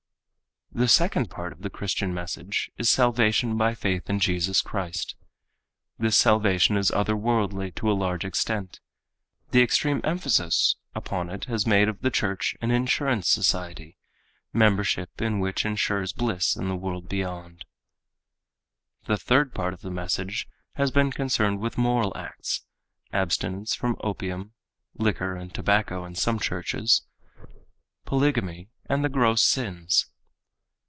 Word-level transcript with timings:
The 0.73 0.87
second 0.87 1.29
part 1.29 1.51
of 1.51 1.63
the 1.63 1.69
Christian 1.69 2.13
message 2.13 2.71
is 2.77 2.89
salvation 2.89 3.57
by 3.57 3.75
faith 3.75 4.09
in 4.09 4.19
Jesus 4.21 4.61
Christ. 4.61 5.17
This 5.99 6.15
salvation 6.15 6.77
is 6.77 6.89
other 6.91 7.17
worldly 7.17 7.71
to 7.73 7.91
a 7.91 7.91
large 7.91 8.23
extent. 8.23 8.79
The 9.49 9.61
extreme 9.61 9.99
emphasis 10.05 10.77
upon 10.95 11.29
it 11.29 11.43
has 11.45 11.67
made 11.67 11.89
of 11.89 11.99
the 11.99 12.09
church 12.09 12.55
an 12.61 12.71
insurance 12.71 13.27
society, 13.27 13.97
membership 14.53 15.21
in 15.21 15.41
which 15.41 15.65
insures 15.65 16.13
bliss 16.13 16.55
in 16.55 16.69
the 16.69 16.77
world 16.77 17.09
beyond. 17.09 17.65
The 19.07 19.17
third 19.17 19.53
part 19.53 19.73
of 19.73 19.81
the 19.81 19.91
message 19.91 20.47
has 20.75 20.89
been 20.89 21.11
concerned 21.11 21.59
with 21.59 21.77
moral 21.77 22.15
acts, 22.15 22.61
abstinence 23.11 23.75
from 23.75 23.97
opium 23.99 24.53
(liquor 24.95 25.35
and 25.35 25.53
tobacco 25.53 26.05
in 26.05 26.15
some 26.15 26.39
churches), 26.39 27.01
polygamy, 28.05 28.69
and 28.85 29.03
the 29.03 29.09
gross 29.09 29.43
sins. 29.43 30.07